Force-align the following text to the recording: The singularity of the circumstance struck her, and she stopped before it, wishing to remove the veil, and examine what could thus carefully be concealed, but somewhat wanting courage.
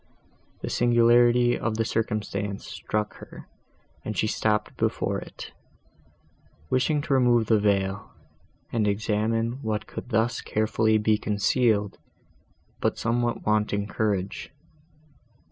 The 0.63 0.69
singularity 0.71 1.55
of 1.55 1.75
the 1.77 1.85
circumstance 1.85 2.65
struck 2.65 3.17
her, 3.17 3.47
and 4.03 4.17
she 4.17 4.25
stopped 4.25 4.75
before 4.75 5.19
it, 5.19 5.51
wishing 6.71 7.03
to 7.03 7.13
remove 7.13 7.45
the 7.45 7.59
veil, 7.59 8.09
and 8.71 8.87
examine 8.87 9.61
what 9.61 9.85
could 9.85 10.09
thus 10.09 10.41
carefully 10.41 10.97
be 10.97 11.19
concealed, 11.19 11.99
but 12.79 12.97
somewhat 12.97 13.45
wanting 13.45 13.85
courage. 13.85 14.51